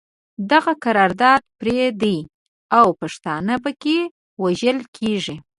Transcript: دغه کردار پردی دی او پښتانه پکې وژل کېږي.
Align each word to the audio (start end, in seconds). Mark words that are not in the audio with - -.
دغه 0.51 0.73
کردار 0.83 1.39
پردی 1.59 1.87
دی 2.01 2.17
او 2.77 2.87
پښتانه 2.99 3.55
پکې 3.63 3.97
وژل 4.43 4.77
کېږي. 4.95 5.35